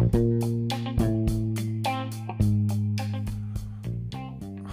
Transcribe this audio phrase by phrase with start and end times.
[0.00, 0.06] は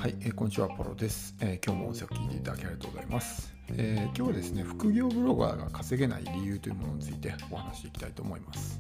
[0.08, 3.54] い、えーこんにちは、ポロです、えー今日も音声を聞いていただきありがとうございます。
[3.72, 8.80] えー今日はですね、副業ブロガーが稼げない理由というものについてお話していきたいと思います。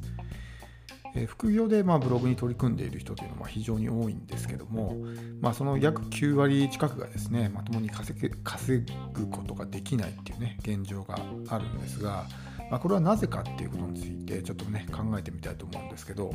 [1.15, 4.95] え副業でまあブログに取り組んでいる人というのは非常に多いんですけども、
[5.41, 11.19] まあ、その約9割近くがですね、まともに稼げ稼ぐことができないっていうね、現状が
[11.49, 12.25] あるんですが、
[12.69, 16.31] まあ、これはなぜかっていうことについてちょっとね、考えてみたいと思うんですけど、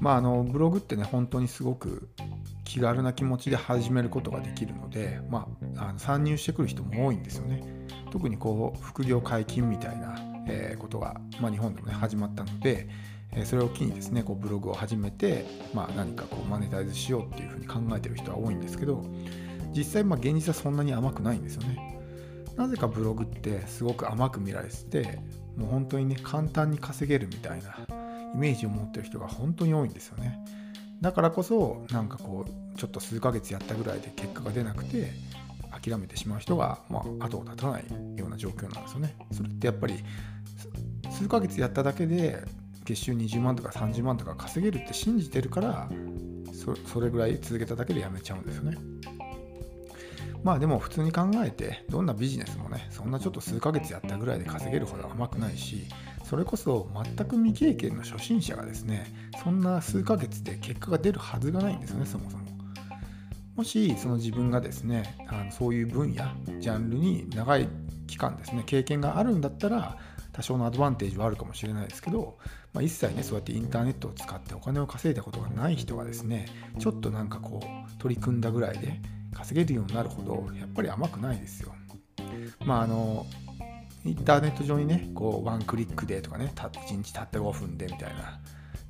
[0.00, 2.08] まあ、あのブログってね、本当にすごく
[2.64, 7.62] 気軽な気持ちで始めることができるので、まあ、あの参入してくる人も多いんですよね。
[8.10, 12.88] 特にこう副業解禁みたいな、えーことが、まあ、日本でもね始まったので、
[13.32, 19.04] えーそれを機にですねこうブログを始めて、まあ、何かこうマネタイズしようっていうふうに考えてる人は多いんですけど
[19.72, 21.93] 実際まあ現実はそんなに甘くないんですよね。
[22.56, 25.18] なぜかブログってすごく甘く見られてて
[25.56, 27.78] もう本当にね簡単に稼げるみたいな
[28.34, 30.38] イメージを持ってる人が本当に多いんですよね。
[31.00, 35.12] だからこそなんかこうちょっと数ヶ月やったぐらいで結果が出なくて
[35.70, 37.84] 諦めてしまう人が、まあ、後を絶たない
[38.16, 39.16] ような状況なんですよね。
[39.32, 39.96] それってやっぱり
[41.10, 42.42] 数ヶ月やっただけで
[42.84, 45.88] 月収20万とか30万とか稼げるって信じてるから
[46.52, 48.78] そそれぐらい続けただけでやめちゃうんですよね。
[50.44, 55.86] まあでも普通に考えてどんなビジネスもねそんなちょっと数ヶ月やったぐらいで稼げるほど甘くないし
[56.22, 59.06] それこそ全く未経験の初心者がですね
[59.42, 62.44] そんな数ヶ月で結果が出るはずがないんですよねそもそも。
[63.56, 66.24] もしその自分がですねあのそういう分野
[66.60, 67.68] ジャンルに長い
[68.06, 69.96] 期間ですね経験があるんだったら
[70.32, 72.36] 多少のアドバンテージはあるかもしれないですけど、
[72.72, 76.46] まあ、一切ねそうやってインターネットを使ってお金を稼いだことがない人がですね
[76.80, 79.00] ちょっとなんかこう取り組んだぐらいで
[79.34, 81.72] 稼げるようになるほどやっぱり甘くないですよ。
[82.64, 83.26] まああの
[84.04, 88.38] インターネット上にねこうワンクリックでとかね1日たった5分でみたいな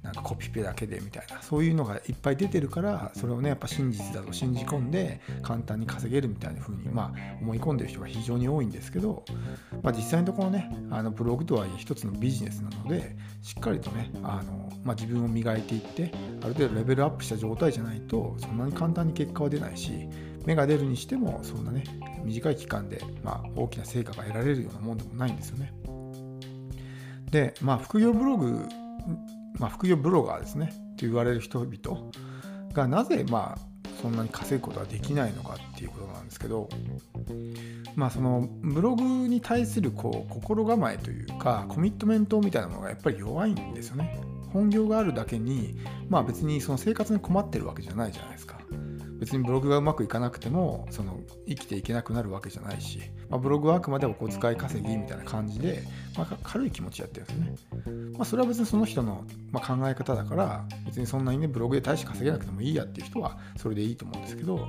[0.05, 9.25] なんかコピペだけでみたいなそういうのがいっぱい出てるからそれをねやっぱ真実だと信じ込んで簡単に稼げるみたいな風にまあ思い込んでる人が非常に多いんですけど、
[9.83, 20.07] まあ、実際のところねあのブログとはいえ一つのビジネスなのでしっかりとねあの、まあ、自分を磨いていってある程度レベルアップした状態じゃないとそんなに簡単に結果は出ないし
[20.47, 21.85] 芽が出るにしてもそんなね
[22.25, 25.73] 短い期間で、まあ、大きな成果が得られるようなもんでもないんですよね。
[27.31, 28.67] で、まあ、副業ブログ
[29.59, 32.11] まあ、副業ブロガーですねと言われる人々
[32.73, 33.59] がなぜまあ
[34.03, 36.69] そんなに稼ぐことができないのかっていうことなんですけど
[37.95, 44.21] まあそのブログに対するこう心構えというかコミットメントみたいなものがやっぱり弱いんですよね
[44.53, 45.79] 本業があるだけに
[46.09, 48.59] まあ別にその生活に困ってるわけじゃないじゃないですか
[49.19, 55.83] 別にブログがうまくいかなくてもその生きていけなくなるわけじゃないし、まあ、ブログはあくまでお小遣い稼ぎみたいな感じで、
[56.17, 57.95] まあ、軽い気持ちやってるんですね。
[58.17, 64.69] まあ、それは別にその人の、ま、考え方だから別にそんなにねブログで大して稼げなくてもいいやっていう人はそれでいいと思うんですけど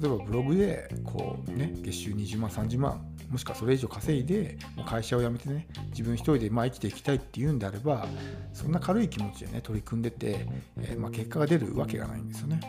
[0.00, 8.08] 例えばブログでこうね月収20万30万もしくはそれ以上稼いで会社を辞めてね自分一人でまあ生きていきたいっていうんであれば
[8.52, 10.46] そんな軽い気持ちでね取り組んでて、
[10.78, 12.60] えーま結果が出るわけがないんですよね。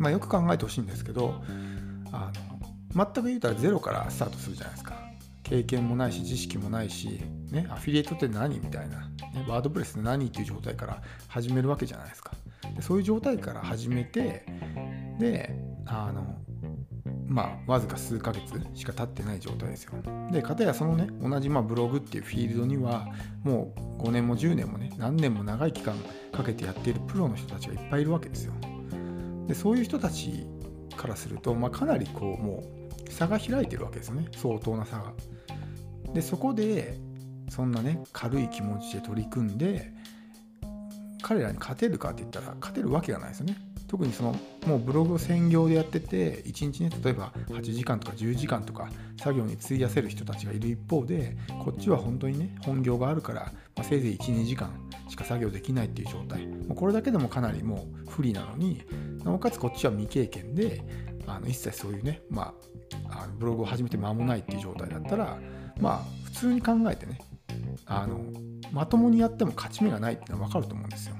[0.00, 1.42] まあ、よく考えてほしいんですけど
[2.10, 2.32] あ
[2.94, 4.98] の全く言うたらゼロからスタートするじゃないですか。
[5.44, 12.32] 経験もないし知識もないし、ね、アフィリエイトって何みたいな、ね、ワードプレスって何っていう状態から始めるわけじゃないですか。
[12.74, 14.46] でそういう状態から始めて
[15.18, 15.54] で
[15.86, 16.36] あの
[17.26, 19.92] まあわずか数ヶ月しか経ってない状態ですよ。
[20.30, 23.08] でかたやそのね同じまあブログっていうフィールドには
[23.42, 25.96] もう5年も10年もね何年も長い期間
[26.32, 28.54] かけてやっているプロの人たちがいっぱいいるわけですよ。
[29.50, 30.46] でそういう人たち
[30.96, 32.62] からすると、まあ、かなりこうも
[33.08, 35.12] う差が開いてるわけですね相当な差が。
[36.14, 37.00] でそこで
[37.48, 39.92] そんなね軽い気持ちで取り組んで
[41.20, 43.56] 彼らに勝てるかって言ったら勝てるわけがないですよね。
[43.88, 48.88] 特にそのもうブログを専業でやってて1日ね例えば8時間とか10時間とか
[49.18, 54.70] 作業に費やせる人たちがいる一方でこっちは本当にね本業があるから、まあ、せいぜい12時間
[55.08, 58.82] しか作業できないっていう状態もうこれだけでもかなりもう不利なのに
[59.24, 60.82] なおかつこっちは未経験で
[61.26, 62.54] あの一切そういうね、ま
[63.10, 65.38] あ、あのブログを始めて間もないっていう状態だったら
[65.80, 67.20] まあ普通に考えてね
[67.86, 68.20] あの
[68.72, 71.16] まともにやっても勝ち目がないっていうのは分かると思うんですよ。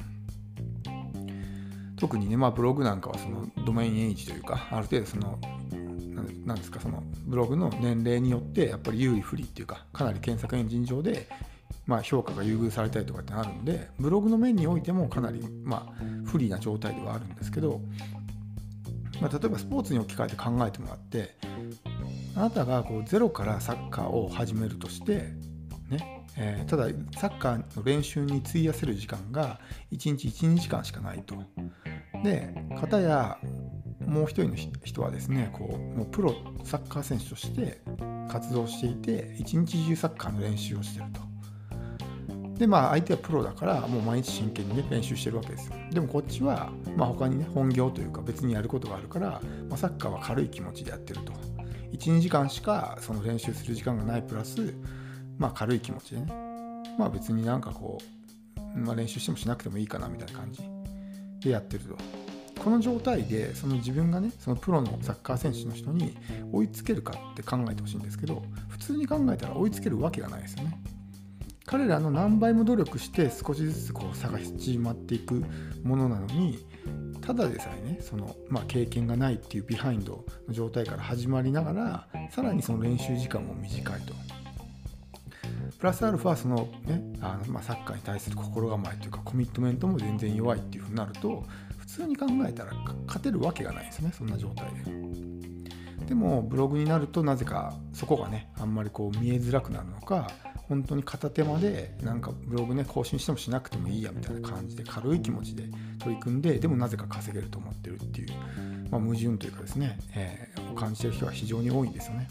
[1.97, 5.39] 特にね、まあ、ブログなんかはそのドメインエイジというかある程度その
[6.45, 11.29] なんですかそのブログの年齢によってやっぱり有利不利っていうかかなり検索エンジン上で
[11.87, 17.81] まあ評価が優遇されたりとかってあるんでブログの面においてもかなりまあ不利な状態ではあるんですけど、
[19.21, 21.37] まあ、例えばスポーツに置き換えて考えてもらって
[22.37, 25.33] あなたがこうゼロからサッカーを始めるとして
[25.89, 26.87] ねえー、ただ
[27.19, 29.59] サッカーの練習に費やせる時間が
[29.93, 31.35] 1日12時間しかないと。
[32.23, 33.39] で片や
[34.07, 36.35] もう一人の人はですねこうもうプロ
[36.65, 37.81] サッカー選手として
[38.31, 41.30] 活動していて一日中サッカーの練習をしてると。
[42.61, 45.77] でまあ相手はプロだからもう毎日真剣にね練習してるわけですよ。
[45.91, 49.41] でもこっちはまあ他にね本業というか別にやることがあるから、
[49.71, 51.33] まあ、サッカーは軽い気持ちでやってると。
[51.93, 54.75] 12時間しかその練習する時間がないプラス
[55.39, 56.27] まあ軽い気持ちでね
[56.99, 57.99] まあ別になんかこ
[58.59, 60.63] う、まあ、練習してもしなくてもいいかなみたいな感じ
[61.41, 61.97] でやってると。
[62.63, 66.15] この状態でその自分がねそのプロのサッカー選手の人に
[66.53, 70.79] 追いつけるかって考えてほしいんですけど普通に考えたら追いつけるわけがないですよね。
[71.71, 75.45] 彼らの何倍も努力して少しずつこう差が縮まっていく
[75.85, 76.59] ものなのに
[77.21, 84.15] ただでさえねその、まあ、経験がないっていうビハインドの状態から始まりながらさらにその練習時間も短いと。
[85.79, 91.45] プラスアルファそのねあの、まあ、サッカーに対する心構えというかコミットメントも全然弱いっていうふうになると
[91.79, 92.73] 普通に考えたら
[93.07, 96.07] 勝てるわけがないですねそんな状態で。
[96.07, 100.29] でもブログになるとなぜかそこがねあんまりこう見えづらくなるのか
[100.71, 105.65] 本当に片手間でなんかブログね更新してもしなくてもいいやみたいな感じで軽い気持ちで
[105.99, 108.29] 取り組んででもなぜか稼げると思ってるっていう、
[108.89, 112.29] まあ、矛盾というかですね、えー、感じてる人は非常に多いんですよね。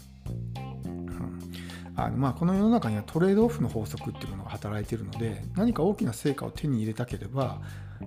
[1.96, 7.60] あのまあこの世の中にはトレードオフの法則っていうものが働いているので何か大きな成果を手に入れたければ、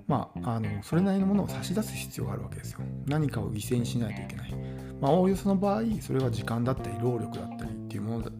[0.08, 2.80] まあ、あのそれなりのものを差し出す必要があるわけですよ。
[3.06, 4.54] 何かを犠牲にしないといけない。
[5.00, 8.30] まあ、おおよその場合それは時間だったり労力だったりっていうもの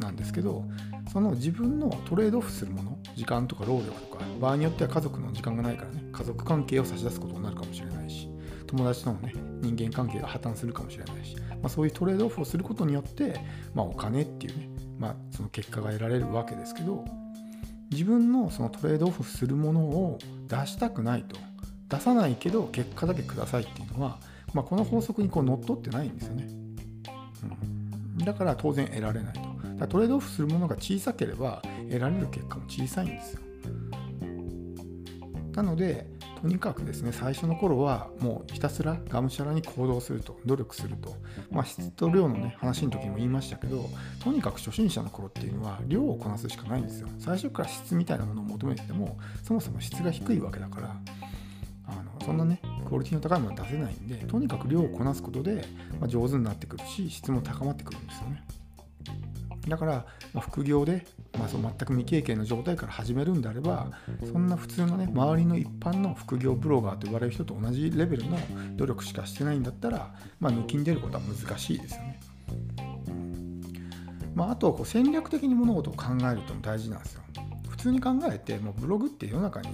[0.00, 0.64] なんですけど
[1.12, 8.28] その自分のトレードオフするもの時間とか労力とか場合によっては家族の時間がないからね家族関係を差し出すことになるかもしれないし
[8.66, 13.40] 友達とのね人間関係が破綻するかもしれないし、まあ、そういうトレードオフをすることによって、
[13.74, 14.68] まあ、お金っていうね、
[14.98, 17.04] まあ、その結果が得られるわけですけど
[17.90, 21.36] 自分のそのトレードオフするものを出したくないと
[21.88, 24.18] 出さないけど結果だけくださいっていうのは、
[24.52, 26.46] まあ、この法則にこう乗っ取ってないんですよね、
[28.18, 29.47] うん、だから当然得られないと。
[29.86, 33.40] トレードオフするものが小さければ得られる結果も小さいんですよ。
[35.54, 36.06] なので
[36.40, 41.16] とにかくですね最初の頃はもうひたすらがむしゃらに行動すると努力すると、
[41.50, 43.90] まあ、質と量のね話の時も言いましたけど
[44.22, 50.96] とにかく初心者の頃っていうのは量をこなすしかないんですよ最初から質みたいなものを求めててもそもそも質が低いわけだから
[51.88, 55.64] あのそんなねクオリティの高いものは出せないんでとにかく量をこなすことで、
[55.98, 58.44] まあ、上手になってくるし質も高まってくるんですよね。
[59.68, 61.06] だから、まあ、副業で、
[61.38, 63.90] まあ、その全く未経験の状態から始めるんであれば
[64.24, 68.38] そんな普通のね周りの一般の副業ブロガーと言われる人と同じレベルの
[68.76, 72.20] 努力しかしてないんだったら、まあ、抜きに出ることは難しいですよね。
[74.34, 77.22] まあ、あとこう戦略的に物事を考えるとも大事なんですよ。
[77.68, 79.68] 普通に考えてもうブログって世の中に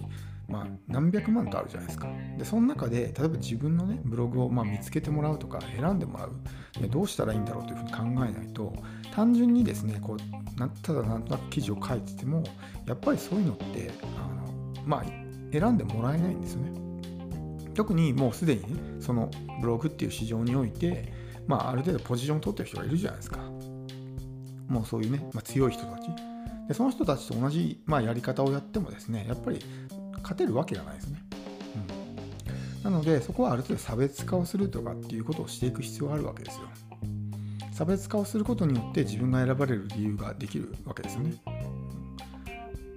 [0.49, 2.09] まあ、何百万とあるじゃないですか。
[2.39, 6.33] で、その中で、例えば自分のね、ブログをま見つけてもらうとか、選んでもらう、
[6.81, 8.73] ね、どうしたらいいんだろうというふうに考えないと、
[9.13, 12.43] 単純にですね、こうなただなんとなく記事を書いてても、
[12.87, 15.05] やっぱりそういうのって、あのまあ、
[15.53, 16.73] 選んでもらえないんですよね。
[17.75, 18.69] 特にもうすでにね、
[19.01, 19.31] その
[19.61, 21.13] ブログっていう市場において、
[21.47, 23.39] まあ、ある程度ポジションを取ってる人がいるじゃないですか。
[24.69, 26.09] もうそういうね、まあ、強い人たち。
[26.69, 29.59] でその人たちと同じ、まあ、やり方をやってもですねやっぱり
[30.25, 31.23] 勝てるわけがないですね。
[32.85, 36.63] うん、なのでそこはある程度差別化をするとかっていうことをしていく必要があるわけですよ。
[37.73, 41.35] 差別化をすることによって自分が選ばれる理由ができるわけですよね。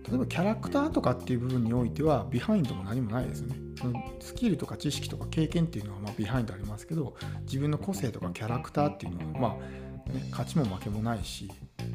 [0.09, 3.55] 例えばキャラクターとかっていう部分においてはビハインドも何もないですよね。
[3.77, 11.51] そのスキルとか知識とか経験っていうのはまビハインドありますけど自分の個性とかキャラクターっていうのはまあ、ね、勝ちも負けもないし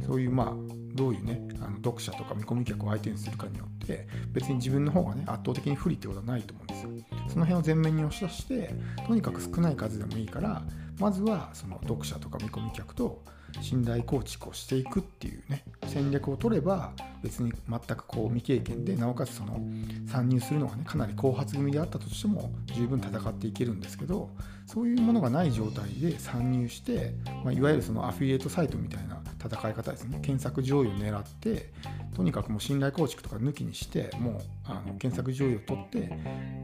[0.06, 6.90] そういうまあどういうねあの読者とか見込み客を相手にするかによって別に自分の方がね圧倒的に不利ってことはないと思うんですよ。
[7.28, 8.74] その辺を前面に押し出して
[9.06, 10.62] とにかく少ない数でもいいから
[10.98, 13.22] まずはその読者とか見込み客と
[13.60, 16.92] 信頼構築をしていくっていうね戦略を取れば
[17.22, 19.60] 別に全くこう未経験でなおかつその
[20.06, 24.30] 参入するのがねかなり後発組であったとしても十分戦っていけるんですけど
[24.66, 30.20] そういうものがない状態で参入して、まあ、いわゆるそのアフィリエイトサイトみたいな戦い方ですね。
[30.22, 31.72] 検索上位を狙って
[32.14, 36.12] とにかくもう信頼構築とか抜きにしてもうあの検索上位を取って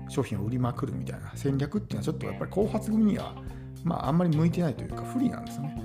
[0.09, 3.35] 商品を売りまくるみたいな戦略っていうのはちょっとやっぱり後発組には
[3.85, 5.76] まああんまり向いてないというか不利なんですよね、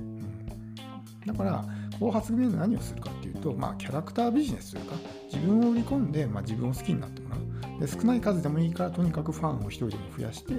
[1.25, 1.65] だから
[1.99, 4.95] 後発組で何をするかっていうと、まあ、キャラクタービジネスというか
[5.31, 7.79] 自分を売り込んで、まあ、自分を好きになってもらう。
[7.79, 10.53] で少ない数でもいいからとにかくファンを一人でも増やして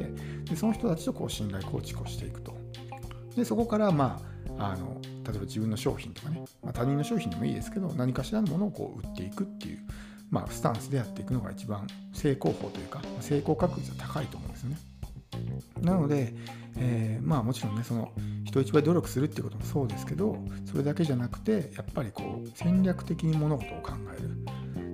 [0.51, 2.57] でその人たちとこう信頼構築をしていくと。
[3.37, 4.21] でそこからま
[4.59, 9.79] ああの例えば自分の商品とかね、まあ他人の商品でもいいですけど何かしらのものをこう売っていくっていう、
[10.31, 14.77] まあ、スタンスでやっていくのが一番成功法というか成功確率は高いと思うんですよね。
[15.81, 16.35] なので、
[16.77, 18.13] えー、まあもちろんねその
[18.55, 24.31] 人一倍努力するっていうこともそうですけどそれだけじゃなくてやっぱりこう戦略的に物事を考える。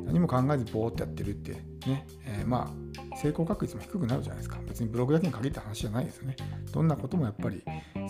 [0.07, 1.53] 何も考えずぼーっとやってるって
[1.89, 2.75] ね、えー、ま
[3.13, 4.59] あ成功確率も低くなるじゃないですか。
[4.67, 6.35] 別にブログだけに限った話じゃないですよね。
[6.73, 7.63] どんなこともやっぱり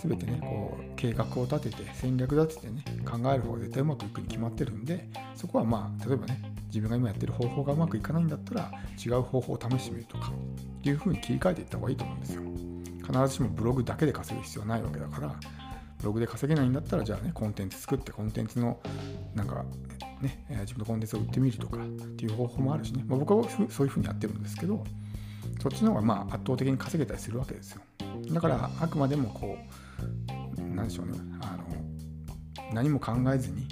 [0.03, 8.73] 全てねこう計画を立てて戦略立ててね考える方が絶対うまくいくに決まってるんでそこはまあ例えばね自分が今やってる方法がうまくいかないんだったら
[9.05, 12.70] 違う方法を試してみるとかっていうふうに切り替えていった方がいいと思うんですよ。
[13.13, 15.35] 必ずしもブログだけで稼ぐ必要はないわけだから
[15.99, 18.81] ブログで稼げないんだったらじゃあねコンテンツ作ってコンテンツの
[19.35, 19.65] なんか
[20.21, 24.85] ね自分のコンテンツを売ってみるとかっていう方法もあるしね、まあ、僕はそういうふうにやってるんですけど
[25.63, 27.83] そっちの方がまあ圧倒的に稼げたりするわけですよ。
[28.33, 29.59] だからあくまでもこ
[30.59, 31.19] うなんでしょうね。
[31.43, 31.65] あの
[32.73, 33.67] 何も考えずに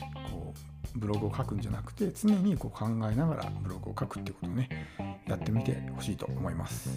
[0.95, 4.89] ブログを書くんじゃなくて常にこう考えながらブログを書くっていうことをね
[5.27, 6.91] やってみてほしいと思います。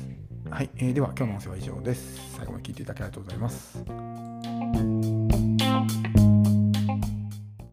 [0.49, 2.35] はい、えー、では今日の音声は以上です。
[2.35, 5.20] 最後まで聞いていただきありがとうございます。